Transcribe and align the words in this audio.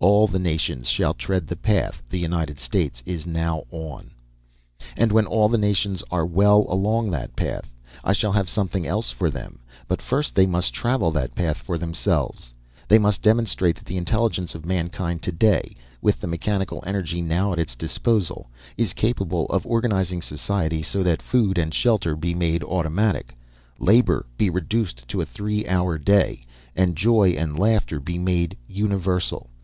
All 0.00 0.26
the 0.26 0.40
nations 0.40 0.88
shall 0.88 1.14
tread 1.14 1.46
the 1.46 1.54
path 1.54 2.02
the 2.10 2.18
United 2.18 2.58
States 2.58 3.00
is 3.06 3.28
now 3.28 3.62
on. 3.70 4.10
"And 4.96 5.12
when 5.12 5.24
all 5.26 5.48
the 5.48 5.56
nations 5.56 6.02
are 6.10 6.26
well 6.26 6.66
along 6.68 7.04
on 7.04 7.10
that 7.12 7.36
path, 7.36 7.70
I 8.02 8.12
shall 8.12 8.32
have 8.32 8.48
something 8.48 8.88
else 8.88 9.10
for 9.12 9.30
them. 9.30 9.60
But 9.86 10.02
first 10.02 10.34
they 10.34 10.46
must 10.46 10.72
travel 10.74 11.12
that 11.12 11.36
path 11.36 11.58
for 11.58 11.78
themselves. 11.78 12.52
They 12.88 12.98
must 12.98 13.22
demonstrate 13.22 13.76
that 13.76 13.84
the 13.84 13.96
intelligence 13.98 14.56
of 14.56 14.66
mankind 14.66 15.22
to 15.22 15.30
day, 15.30 15.76
with 16.02 16.18
the 16.18 16.26
mechanical 16.26 16.82
energy 16.84 17.20
now 17.22 17.52
at 17.52 17.60
its 17.60 17.76
disposal, 17.76 18.50
is 18.76 18.92
capable 18.92 19.46
of 19.46 19.64
organizing 19.64 20.22
society 20.22 20.82
so 20.82 21.04
that 21.04 21.22
food 21.22 21.56
and 21.56 21.72
shelter 21.72 22.16
be 22.16 22.34
made 22.34 22.64
automatic, 22.64 23.36
labour 23.78 24.26
be 24.36 24.50
reduced 24.50 25.06
to 25.06 25.20
a 25.20 25.24
three 25.24 25.68
hour 25.68 25.98
day, 25.98 26.44
and 26.74 26.96
joy 26.96 27.30
and 27.38 27.56
laughter 27.56 28.00
be 28.00 28.18
made 28.18 28.58
universal. 28.66 29.50